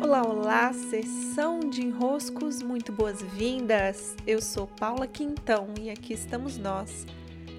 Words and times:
Olá, 0.00 0.22
olá, 0.22 0.72
sessão 0.72 1.58
de 1.58 1.82
enroscos, 1.82 2.62
muito 2.62 2.92
boas-vindas. 2.92 4.14
Eu 4.24 4.40
sou 4.40 4.68
Paula 4.68 5.08
Quintão 5.08 5.74
e 5.80 5.90
aqui 5.90 6.12
estamos 6.12 6.56
nós 6.56 7.04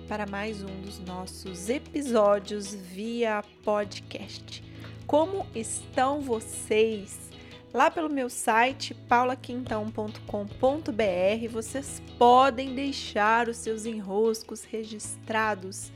para 0.08 0.26
mais 0.26 0.64
um 0.64 0.82
dos 0.82 1.02
nossos 1.02 1.70
episódios 1.70 2.74
via 2.74 3.44
podcast. 3.64 4.64
Como 5.06 5.46
estão 5.54 6.22
vocês? 6.22 7.30
Lá 7.74 7.92
pelo 7.92 8.10
meu 8.10 8.30
site 8.30 8.94
paulaquintão.com.br 8.94 11.52
vocês 11.52 12.02
podem 12.18 12.74
deixar 12.74 13.50
os 13.50 13.58
seus 13.58 13.86
enroscos 13.86 14.64
registrados. 14.64 15.92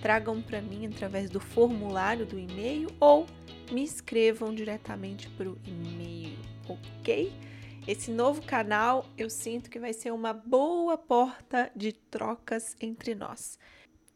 Tragam 0.00 0.40
para 0.40 0.62
mim 0.62 0.86
através 0.86 1.28
do 1.28 1.38
formulário 1.38 2.24
do 2.24 2.38
e-mail 2.38 2.88
ou 2.98 3.26
me 3.72 3.82
escrevam 3.82 4.54
diretamente 4.54 5.28
para 5.30 5.48
o 5.48 5.58
e-mail, 5.64 6.38
ok? 6.68 7.32
Esse 7.88 8.10
novo 8.10 8.42
canal 8.42 9.06
eu 9.16 9.30
sinto 9.30 9.70
que 9.70 9.78
vai 9.78 9.92
ser 9.92 10.12
uma 10.12 10.32
boa 10.32 10.96
porta 10.98 11.72
de 11.74 11.92
trocas 11.92 12.76
entre 12.80 13.14
nós. 13.14 13.58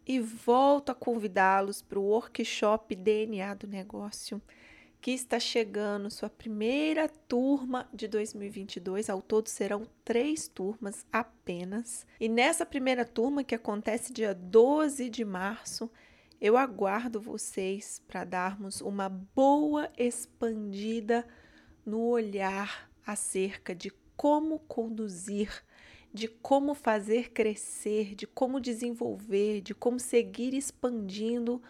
E 0.07 0.21
volto 0.21 0.91
a 0.91 0.95
convidá-los 0.95 1.83
para 1.83 1.99
o 1.99 2.05
workshop 2.05 2.95
DNA 2.95 3.55
do 3.55 3.67
negócio, 3.67 4.41
que 5.01 5.11
está 5.11 5.41
chegando, 5.41 6.11
sua 6.11 6.31
primeira 6.31 7.09
turma 7.09 7.89
de 7.93 8.07
2022. 8.07 9.11
Ao 9.11 9.21
todo 9.21 9.49
serão 9.49 9.87
três 10.05 10.47
turmas 10.47 11.05
apenas. 11.13 12.07
E 12.21 12.29
nessa 12.29 12.65
primeira 12.65 13.05
turma, 13.05 13.43
que 13.43 13.55
acontece 13.55 14.13
dia 14.13 14.33
12 14.33 15.09
de 15.11 15.25
março, 15.25 15.91
eu 16.41 16.57
aguardo 16.57 17.21
vocês 17.21 18.03
para 18.07 18.25
darmos 18.25 18.81
uma 18.81 19.09
boa 19.09 19.91
expandida 19.97 21.27
no 21.85 22.01
olhar 22.01 22.91
acerca 23.07 23.75
de 23.75 23.91
como 24.17 24.59
conduzir, 24.61 25.65
de 26.13 26.29
como 26.29 26.75
fazer 26.75 27.31
crescer, 27.33 28.15
de 28.15 28.27
como 28.27 28.61
desenvolver, 28.61 29.61
de 29.61 29.75
como 29.75 30.01
seguir 30.01 30.55
expandindo 30.55 31.63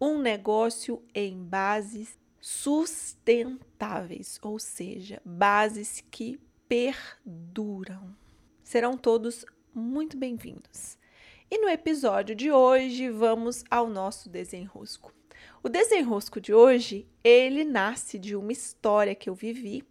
um 0.00 0.18
negócio 0.18 1.02
em 1.14 1.42
bases 1.42 2.18
sustentáveis, 2.40 4.38
ou 4.42 4.58
seja, 4.58 5.20
bases 5.24 6.04
que 6.10 6.38
perduram. 6.68 8.14
Serão 8.62 8.96
todos 8.96 9.46
muito 9.74 10.16
bem-vindos. 10.16 10.98
E 11.50 11.58
no 11.58 11.68
episódio 11.68 12.34
de 12.34 12.50
hoje 12.50 13.10
vamos 13.10 13.64
ao 13.70 13.86
nosso 13.86 14.30
desenrosco. 14.30 15.12
O 15.62 15.68
desenrosco 15.68 16.40
de 16.40 16.54
hoje, 16.54 17.06
ele 17.22 17.64
nasce 17.64 18.18
de 18.18 18.34
uma 18.34 18.50
história 18.50 19.14
que 19.14 19.28
eu 19.28 19.34
vivi 19.34 19.84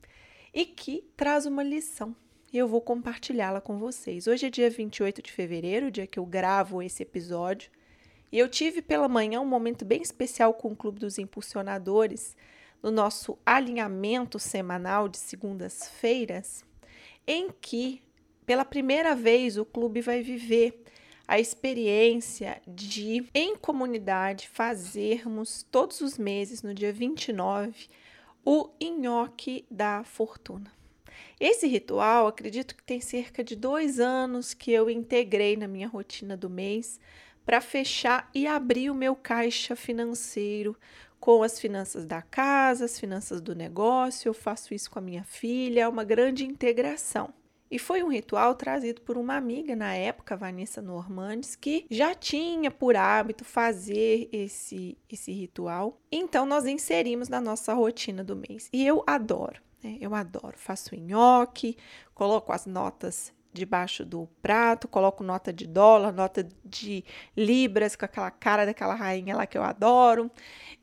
e 0.53 0.65
que 0.65 1.03
traz 1.15 1.45
uma 1.45 1.63
lição. 1.63 2.15
E 2.51 2.57
eu 2.57 2.67
vou 2.67 2.81
compartilhá-la 2.81 3.61
com 3.61 3.77
vocês. 3.77 4.25
Hoje 4.27 4.47
é 4.47 4.49
dia 4.49 4.69
28 4.69 5.21
de 5.21 5.31
fevereiro, 5.31 5.91
dia 5.91 6.07
que 6.07 6.19
eu 6.19 6.25
gravo 6.25 6.81
esse 6.81 7.03
episódio. 7.03 7.71
E 8.31 8.39
eu 8.39 8.49
tive 8.49 8.81
pela 8.81 9.07
manhã 9.07 9.39
um 9.39 9.45
momento 9.45 9.85
bem 9.85 10.01
especial 10.01 10.55
com 10.55 10.71
o 10.71 10.75
Clube 10.75 10.99
dos 10.99 11.19
Impulsionadores, 11.19 12.35
no 12.81 12.89
nosso 12.89 13.37
alinhamento 13.45 14.39
semanal 14.39 15.07
de 15.07 15.19
segundas-feiras, 15.19 16.65
em 17.27 17.49
que, 17.61 18.01
pela 18.45 18.65
primeira 18.65 19.15
vez, 19.15 19.55
o 19.57 19.63
clube 19.63 20.01
vai 20.01 20.21
viver 20.21 20.83
a 21.27 21.39
experiência 21.39 22.61
de, 22.67 23.25
em 23.33 23.55
comunidade, 23.55 24.49
fazermos 24.49 25.65
todos 25.71 26.01
os 26.01 26.17
meses, 26.17 26.61
no 26.61 26.73
dia 26.73 26.91
29, 26.91 27.87
o 28.45 28.69
nhoque 28.81 29.65
da 29.71 30.03
fortuna. 30.03 30.71
Esse 31.39 31.67
ritual, 31.67 32.27
acredito 32.27 32.75
que 32.75 32.83
tem 32.83 32.99
cerca 32.99 33.43
de 33.43 33.55
dois 33.55 33.99
anos 33.99 34.53
que 34.53 34.71
eu 34.71 34.89
integrei 34.89 35.55
na 35.55 35.67
minha 35.67 35.87
rotina 35.87 36.35
do 36.35 36.49
mês 36.49 36.99
para 37.45 37.61
fechar 37.61 38.29
e 38.33 38.47
abrir 38.47 38.89
o 38.89 38.95
meu 38.95 39.15
caixa 39.15 39.75
financeiro 39.75 40.77
com 41.19 41.41
as 41.41 41.59
finanças 41.59 42.05
da 42.05 42.21
casa, 42.21 42.85
as 42.85 42.99
finanças 42.99 43.41
do 43.41 43.55
negócio. 43.55 44.29
Eu 44.29 44.33
faço 44.33 44.73
isso 44.73 44.91
com 44.91 44.99
a 44.99 45.01
minha 45.01 45.23
filha, 45.23 45.81
é 45.81 45.87
uma 45.87 46.03
grande 46.03 46.45
integração. 46.45 47.33
E 47.73 47.79
foi 47.79 48.03
um 48.03 48.07
ritual 48.07 48.53
trazido 48.53 49.01
por 49.01 49.17
uma 49.17 49.35
amiga 49.35 49.75
na 49.75 49.95
época, 49.95 50.37
Vanessa 50.37 50.79
Normandes, 50.79 51.55
que 51.55 51.87
já 51.89 52.13
tinha 52.13 52.69
por 52.69 52.95
hábito 52.95 53.43
fazer 53.43 54.29
esse, 54.31 54.95
esse 55.09 55.31
ritual. 55.31 55.99
Então, 56.11 56.45
nós 56.45 56.67
inserimos 56.67 57.29
na 57.29 57.41
nossa 57.41 57.73
rotina 57.73 58.23
do 58.23 58.35
mês. 58.35 58.69
E 58.71 58.85
eu 58.85 59.03
adoro, 59.07 59.59
né? 59.83 59.97
Eu 59.99 60.13
adoro. 60.13 60.53
Faço 60.55 60.95
nhoque, 60.95 61.75
coloco 62.13 62.51
as 62.51 62.67
notas 62.67 63.33
debaixo 63.53 64.03
do 64.03 64.27
prato, 64.41 64.87
coloco 64.87 65.23
nota 65.23 65.53
de 65.53 65.67
dólar, 65.67 66.11
nota 66.11 66.47
de 66.65 67.03
libras, 67.37 67.95
com 67.95 68.05
aquela 68.05 68.31
cara 68.31 68.65
daquela 68.65 68.95
rainha 68.95 69.35
lá 69.35 69.45
que 69.45 69.57
eu 69.57 69.63
adoro 69.63 70.31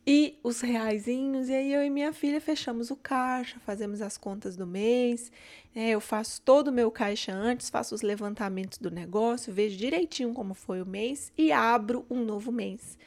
e 0.07 0.39
os 0.43 0.61
reaisinhos. 0.61 1.49
E 1.49 1.55
aí 1.55 1.73
eu 1.73 1.85
e 1.85 1.91
minha 1.91 2.13
filha 2.13 2.41
fechamos 2.41 2.91
o 2.91 2.97
caixa, 2.97 3.59
fazemos 3.61 4.01
as 4.01 4.17
contas 4.17 4.57
do 4.57 4.67
mês. 4.67 5.31
É, 5.75 5.91
eu 5.91 6.01
faço 6.01 6.41
todo 6.43 6.69
o 6.69 6.73
meu 6.73 6.91
caixa 6.91 7.33
antes, 7.33 7.71
faço 7.71 7.95
os 7.95 8.03
levantamentos 8.03 8.79
do 8.79 8.91
negócio, 8.91 9.53
vejo 9.53 9.77
direitinho 9.77 10.33
como 10.33 10.55
foi 10.55 10.83
o 10.83 10.87
mês 10.87 11.33
e 11.37 11.53
abro 11.53 12.05
um 12.11 12.25
novo 12.25 12.51
mês. 12.51 12.99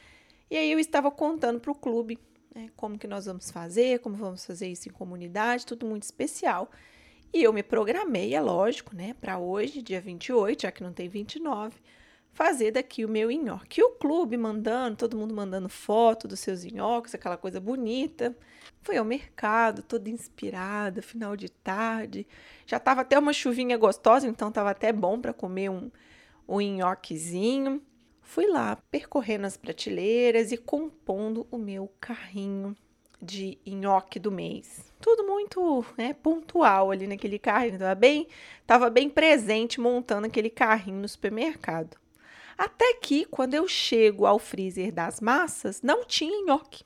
E 0.50 0.56
aí 0.56 0.70
eu 0.70 0.78
estava 0.78 1.10
contando 1.10 1.60
para 1.60 1.72
o 1.72 1.74
clube 1.74 2.18
né, 2.54 2.70
como 2.76 2.98
que 2.98 3.06
nós 3.06 3.26
vamos 3.26 3.50
fazer, 3.50 3.98
como 3.98 4.14
vamos 4.14 4.46
fazer 4.46 4.68
isso 4.68 4.88
em 4.88 4.92
comunidade, 4.92 5.66
tudo 5.66 5.84
muito 5.86 6.04
especial. 6.04 6.70
E 7.34 7.42
eu 7.42 7.52
me 7.52 7.64
programei, 7.64 8.32
é 8.32 8.40
lógico, 8.40 8.94
né, 8.94 9.12
para 9.20 9.40
hoje, 9.40 9.82
dia 9.82 10.00
28, 10.00 10.62
já 10.62 10.70
que 10.70 10.84
não 10.84 10.92
tem 10.92 11.08
29, 11.08 11.74
fazer 12.32 12.70
daqui 12.70 13.04
o 13.04 13.08
meu 13.08 13.28
nhoque. 13.28 13.82
O 13.82 13.90
clube 13.90 14.36
mandando, 14.36 14.98
todo 14.98 15.16
mundo 15.16 15.34
mandando 15.34 15.68
foto 15.68 16.28
dos 16.28 16.38
seus 16.38 16.64
nhoques, 16.64 17.12
aquela 17.12 17.36
coisa 17.36 17.58
bonita. 17.60 18.36
Foi 18.82 18.98
ao 18.98 19.04
mercado, 19.04 19.82
toda 19.82 20.08
inspirada, 20.08 21.02
final 21.02 21.36
de 21.36 21.48
tarde. 21.48 22.24
Já 22.66 22.76
estava 22.76 23.00
até 23.00 23.18
uma 23.18 23.32
chuvinha 23.32 23.76
gostosa, 23.76 24.28
então 24.28 24.48
estava 24.48 24.70
até 24.70 24.92
bom 24.92 25.20
para 25.20 25.32
comer 25.32 25.70
um, 25.70 25.90
um 26.48 26.60
nhoquezinho. 26.60 27.82
Fui 28.22 28.46
lá 28.46 28.76
percorrendo 28.92 29.44
as 29.44 29.56
prateleiras 29.56 30.52
e 30.52 30.56
compondo 30.56 31.48
o 31.50 31.58
meu 31.58 31.92
carrinho 32.00 32.76
de 33.20 33.58
nhoque 33.66 34.18
do 34.18 34.30
mês. 34.30 34.92
Tudo 35.00 35.24
muito 35.24 35.84
né, 35.96 36.14
pontual 36.14 36.90
ali 36.90 37.06
naquele 37.06 37.38
carrinho. 37.38 37.74
Estava 37.74 37.94
bem, 37.94 38.28
tava 38.66 38.90
bem 38.90 39.08
presente 39.08 39.80
montando 39.80 40.26
aquele 40.26 40.50
carrinho 40.50 41.00
no 41.00 41.08
supermercado. 41.08 41.96
Até 42.56 42.94
que, 42.94 43.24
quando 43.24 43.54
eu 43.54 43.66
chego 43.66 44.26
ao 44.26 44.38
freezer 44.38 44.92
das 44.92 45.20
massas, 45.20 45.82
não 45.82 46.04
tinha 46.04 46.44
nhoque. 46.44 46.84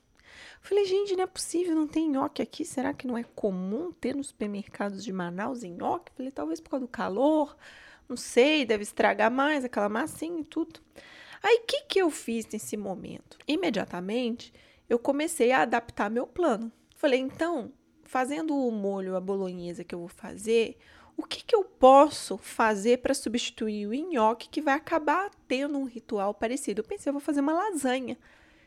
Falei, 0.61 0.84
gente, 0.84 1.15
não 1.15 1.25
é 1.25 1.27
possível, 1.27 1.75
não 1.75 1.87
tem 1.87 2.09
nhoque 2.09 2.43
aqui. 2.43 2.65
Será 2.65 2.93
que 2.93 3.06
não 3.06 3.17
é 3.17 3.22
comum 3.22 3.93
ter 3.93 4.15
nos 4.15 4.28
supermercados 4.28 5.05
de 5.05 5.12
Manaus 5.12 5.62
nhoque? 5.62 6.12
Falei, 6.17 6.33
talvez 6.33 6.61
por 6.61 6.71
causa 6.71 6.87
do 6.87 6.91
calor, 6.91 7.56
não 8.09 8.17
sei, 8.17 8.65
deve 8.65 8.83
estragar 8.83 9.31
mais 9.31 9.65
aquela 9.65 9.88
massinha 9.88 10.41
e 10.41 10.44
tudo. 10.44 10.81
Aí, 11.43 11.61
o 11.62 11.67
que, 11.67 11.83
que 11.83 12.00
eu 12.00 12.11
fiz 12.11 12.47
nesse 12.47 12.77
momento? 12.77 13.38
Imediatamente, 13.47 14.53
eu 14.88 14.99
comecei 14.99 15.53
a 15.53 15.62
adaptar 15.62 16.10
meu 16.10 16.26
plano. 16.26 16.72
Falei, 16.97 17.21
então, 17.21 17.72
fazendo 18.04 18.56
o 18.56 18.71
molho, 18.71 19.16
a 19.16 19.21
bolonhesa 19.21 19.84
que 19.84 19.94
eu 19.94 20.00
vou 20.00 20.09
fazer, 20.09 20.78
o 21.16 21.22
que, 21.25 21.44
que 21.44 21.54
eu 21.54 21.65
posso 21.65 22.38
fazer 22.38 22.99
para 22.99 23.12
substituir 23.12 23.87
o 23.87 23.93
nhoque 23.93 24.49
que 24.49 24.62
vai 24.62 24.75
acabar 24.75 25.31
tendo 25.47 25.76
um 25.76 25.84
ritual 25.84 26.32
parecido? 26.32 26.81
Eu 26.81 26.84
pensei, 26.84 27.10
eu 27.10 27.15
vou 27.15 27.21
fazer 27.21 27.41
uma 27.41 27.53
lasanha. 27.53 28.16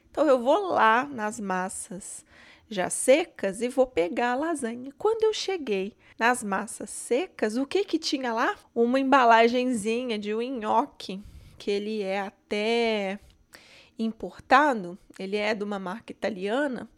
Então 0.09 0.27
eu 0.27 0.37
vou 0.37 0.71
lá 0.71 1.05
nas 1.05 1.39
massas 1.39 2.25
já 2.69 2.89
secas 2.89 3.61
e 3.61 3.67
vou 3.67 3.87
pegar 3.87 4.31
a 4.31 4.35
lasanha. 4.35 4.93
Quando 4.97 5.23
eu 5.23 5.33
cheguei 5.33 5.95
nas 6.19 6.43
massas 6.43 6.89
secas, 6.89 7.57
o 7.57 7.65
que 7.65 7.83
que 7.83 7.97
tinha 7.97 8.33
lá? 8.33 8.55
Uma 8.75 8.99
embalagenzinha 8.99 10.19
de 10.19 10.33
um 10.35 10.41
nhoque, 10.41 11.21
que 11.57 11.71
ele 11.71 12.01
é 12.01 12.19
até 12.19 13.19
importado, 14.03 14.97
ele 15.17 15.37
é 15.37 15.53
de 15.53 15.63
uma 15.63 15.79
marca 15.79 16.11
italiana, 16.11 16.89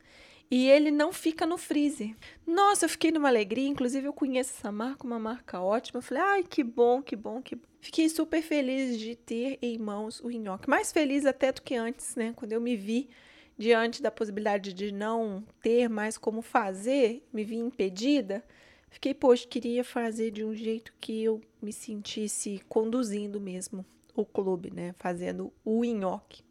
e 0.50 0.70
ele 0.70 0.92
não 0.92 1.12
fica 1.12 1.48
no 1.48 1.58
freezer. 1.58 2.16
Nossa, 2.46 2.86
eu 2.86 2.90
fiquei 2.90 3.12
numa 3.12 3.28
alegria, 3.28 3.68
inclusive 3.68 4.08
eu 4.08 4.14
conheço 4.14 4.54
essa 4.56 4.72
marca, 4.72 5.04
uma 5.04 5.18
marca 5.18 5.60
ótima. 5.60 5.98
Eu 5.98 6.04
falei, 6.04 6.24
ai, 6.24 6.44
que 6.44 6.64
bom, 6.64 7.02
que 7.02 7.16
bom, 7.16 7.42
que 7.42 7.56
bom. 7.56 7.64
Fiquei 7.82 8.08
super 8.08 8.42
feliz 8.42 9.00
de 9.00 9.16
ter 9.16 9.58
em 9.62 9.80
mãos 9.80 10.20
o 10.20 10.30
nhoque. 10.30 10.70
Mais 10.70 10.92
feliz 10.92 11.26
até 11.26 11.52
do 11.52 11.62
que 11.62 11.74
antes, 11.74 12.16
né? 12.16 12.34
Quando 12.36 12.52
eu 12.52 12.62
me 12.62 12.76
vi 12.76 13.10
diante 13.58 14.02
da 14.02 14.12
possibilidade 14.12 14.74
de 14.74 14.92
não 14.92 15.44
ter 15.62 15.90
mais 15.90 16.18
como 16.20 16.42
fazer, 16.44 17.28
me 17.34 17.44
vi 17.44 17.56
impedida. 17.56 18.44
Fiquei, 18.92 19.14
poxa, 19.14 19.48
queria 19.48 19.84
fazer 19.84 20.30
de 20.30 20.46
um 20.46 20.54
jeito 20.54 20.94
que 21.02 21.24
eu 21.24 21.42
me 21.60 21.74
sentisse 21.74 22.62
conduzindo 22.70 23.42
mesmo 23.42 23.84
o 24.16 24.24
clube, 24.24 24.72
né? 24.72 24.94
Fazendo 25.00 25.52
o 25.66 25.84
nhoque. 25.84 26.44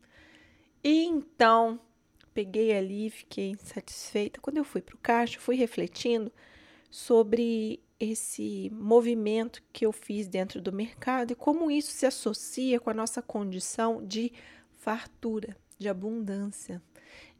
E 0.84 1.05
então, 1.05 1.81
peguei 2.34 2.76
ali, 2.76 3.11
fiquei 3.11 3.56
satisfeita. 3.56 4.40
Quando 4.40 4.58
eu 4.58 4.64
fui 4.64 4.81
para 4.81 4.94
o 4.94 4.99
caixa, 4.99 5.38
fui 5.38 5.56
refletindo, 5.56 6.32
sobre 6.93 7.82
esse 7.99 8.70
movimento 8.75 9.62
que 9.73 9.87
eu 9.87 9.93
fiz 9.93 10.29
dentro 10.29 10.61
do 10.61 10.70
mercado 10.70 11.32
e 11.32 11.34
como 11.34 11.70
isso 11.70 11.90
se 11.90 12.05
associa 12.05 12.79
com 12.79 12.90
a 12.90 12.94
nossa 12.94 13.23
condição 13.23 14.05
de 14.05 14.31
fartura, 14.73 15.56
de 15.79 15.88
abundância, 15.88 16.82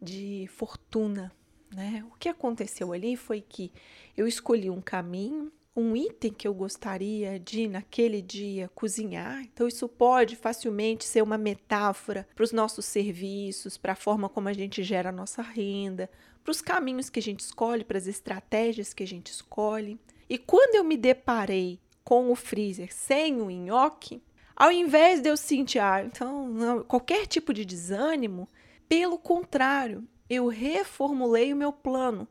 de 0.01 0.49
fortuna. 0.49 1.31
Né? 1.75 2.03
O 2.11 2.17
que 2.17 2.31
aconteceu 2.31 2.95
ali 2.95 3.15
foi 3.15 3.43
que 3.43 3.71
eu 4.17 4.27
escolhi 4.27 4.71
um 4.71 4.81
caminho, 4.81 5.53
um 5.75 5.97
item 5.97 6.33
que 6.33 6.47
eu 6.47 6.53
gostaria 6.53 7.39
de, 7.39 7.67
naquele 7.67 8.21
dia, 8.21 8.71
cozinhar. 8.75 9.43
Então, 9.43 9.67
isso 9.67 9.89
pode 9.89 10.37
facilmente 10.37 11.05
ser 11.05 11.23
uma 11.23 11.39
metáfora 11.39 12.29
para 12.35 12.45
os 12.45 12.53
nossos 12.53 12.85
serviços, 12.85 13.79
para 13.79 13.93
a 13.93 13.97
forma 13.97 14.29
como 14.29 14.49
a 14.49 14.53
gente 14.53 14.83
gera 14.83 15.09
a 15.09 15.13
nossa 15.13 15.41
renda, 15.41 16.11
para 16.45 16.51
os 16.51 16.61
caminhos 16.61 17.09
que 17.09 17.19
a 17.19 17.23
gente 17.23 17.41
escolhe, 17.41 17.85
para 17.85 17.99
as 17.99 18.07
estratégias 18.07 18.93
que 18.93 19.03
a 19.03 19.07
gente 19.07 19.29
escolhe. 19.29 19.99
E 20.29 20.37
quando 20.37 20.75
eu 20.75 20.85
me 20.85 20.97
deparei 20.97 21.81
com 22.05 22.31
o 22.31 22.37
freezer 22.37 22.93
sem 22.93 23.41
o 23.41 23.51
nhoque, 23.51 24.23
ao 24.55 24.71
invés 24.71 25.21
de 25.21 25.29
eu 25.29 25.37
sentir, 25.37 25.79
ah, 25.79 26.05
então, 26.05 26.49
não, 26.49 26.83
qualquer 26.83 27.27
tipo 27.27 27.55
de 27.55 27.65
desânimo, 27.65 28.49
pelo 28.89 29.19
contrário, 29.19 30.07
eu 30.29 30.49
reformulei 30.49 31.53
o 31.53 31.57
meu 31.57 31.73
plano 31.73 32.29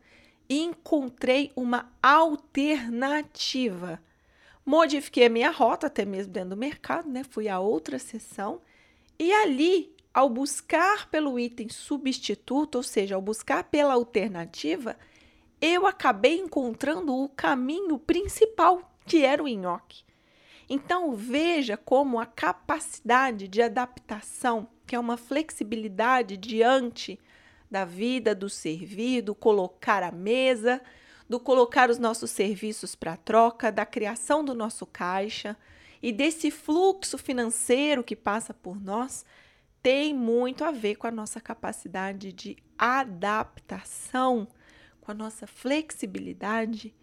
encontrei 0.59 1.51
uma 1.55 1.91
alternativa. 2.01 4.01
Modifiquei 4.65 5.25
a 5.25 5.29
minha 5.29 5.51
rota, 5.51 5.87
até 5.87 6.05
mesmo 6.05 6.33
dentro 6.33 6.51
do 6.51 6.57
mercado, 6.57 7.09
né? 7.09 7.23
Fui 7.23 7.47
a 7.47 7.59
outra 7.59 7.97
sessão 7.97 8.61
e 9.23 9.31
ali, 9.31 9.95
ao 10.11 10.27
buscar 10.27 11.07
pelo 11.11 11.39
item 11.39 11.69
substituto, 11.69 12.77
ou 12.77 12.83
seja, 12.83 13.13
ao 13.13 13.21
buscar 13.21 13.65
pela 13.65 13.93
alternativa, 13.93 14.97
eu 15.61 15.85
acabei 15.85 16.39
encontrando 16.39 17.15
o 17.15 17.29
caminho 17.29 17.99
principal, 17.99 18.91
que 19.05 19.23
era 19.23 19.43
o 19.43 19.47
nhoque. 19.47 20.03
Então, 20.67 21.13
veja 21.13 21.77
como 21.77 22.19
a 22.19 22.25
capacidade 22.25 23.47
de 23.47 23.61
adaptação, 23.61 24.67
que 24.87 24.95
é 24.95 24.99
uma 24.99 25.17
flexibilidade 25.17 26.35
diante 26.35 27.19
da 27.71 27.85
vida, 27.85 28.35
do 28.35 28.49
servir, 28.49 29.21
do 29.21 29.33
colocar 29.33 30.03
a 30.03 30.11
mesa, 30.11 30.81
do 31.29 31.39
colocar 31.39 31.89
os 31.89 31.97
nossos 31.97 32.29
serviços 32.29 32.93
para 32.93 33.15
troca, 33.15 33.71
da 33.71 33.85
criação 33.85 34.43
do 34.43 34.53
nosso 34.53 34.85
caixa 34.85 35.57
e 36.03 36.11
desse 36.11 36.51
fluxo 36.51 37.17
financeiro 37.17 38.03
que 38.03 38.15
passa 38.15 38.53
por 38.53 38.79
nós, 38.79 39.25
tem 39.81 40.13
muito 40.13 40.63
a 40.65 40.71
ver 40.71 40.95
com 40.95 41.07
a 41.07 41.11
nossa 41.11 41.39
capacidade 41.39 42.33
de 42.33 42.57
adaptação 42.77 44.47
com 45.01 45.11
a 45.11 45.15
nossa 45.15 45.47
flexibilidade, 45.47 46.93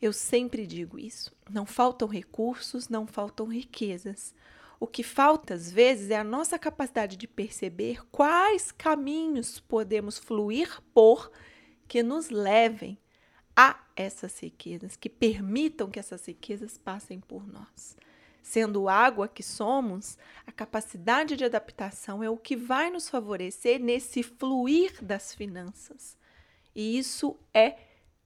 eu 0.00 0.12
sempre 0.12 0.66
digo 0.66 0.98
isso. 0.98 1.34
Não 1.50 1.66
faltam 1.66 2.06
recursos, 2.06 2.88
não 2.88 3.06
faltam 3.06 3.46
riquezas. 3.46 4.34
O 4.80 4.86
que 4.86 5.02
falta 5.02 5.54
às 5.54 5.70
vezes 5.70 6.10
é 6.10 6.16
a 6.16 6.24
nossa 6.24 6.58
capacidade 6.58 7.16
de 7.16 7.26
perceber 7.26 8.06
quais 8.10 8.70
caminhos 8.70 9.58
podemos 9.58 10.18
fluir 10.18 10.80
por 10.94 11.30
que 11.88 12.02
nos 12.02 12.30
levem 12.30 12.98
a 13.56 13.80
essas 13.96 14.38
riquezas, 14.38 14.94
que 14.94 15.08
permitam 15.08 15.90
que 15.90 15.98
essas 15.98 16.24
riquezas 16.26 16.78
passem 16.78 17.18
por 17.18 17.44
nós. 17.44 17.96
Sendo 18.40 18.88
água 18.88 19.26
que 19.26 19.42
somos, 19.42 20.16
a 20.46 20.52
capacidade 20.52 21.36
de 21.36 21.44
adaptação 21.44 22.22
é 22.22 22.30
o 22.30 22.36
que 22.36 22.54
vai 22.54 22.88
nos 22.88 23.10
favorecer 23.10 23.80
nesse 23.80 24.22
fluir 24.22 25.04
das 25.04 25.34
finanças. 25.34 26.16
E 26.74 26.96
isso 26.96 27.36
é 27.52 27.76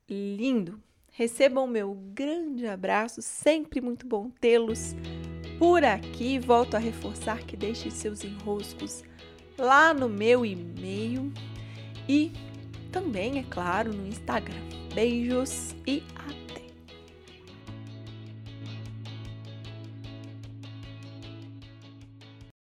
lindo. 0.08 0.82
Recebam 1.10 1.66
meu 1.66 1.94
grande 1.94 2.66
abraço, 2.66 3.22
sempre 3.22 3.81
muito 3.81 4.06
bom 4.06 4.28
tê-los 4.28 4.94
por 5.62 5.84
aqui. 5.84 6.40
Volto 6.40 6.74
a 6.74 6.80
reforçar 6.80 7.38
que 7.44 7.56
deixe 7.56 7.88
seus 7.88 8.24
enroscos 8.24 9.04
lá 9.56 9.94
no 9.94 10.08
meu 10.08 10.44
e-mail 10.44 11.32
e 12.08 12.32
também, 12.90 13.38
é 13.38 13.44
claro, 13.44 13.94
no 13.94 14.08
Instagram. 14.08 14.60
Beijos 14.92 15.76
e 15.86 16.02
até! 16.16 16.61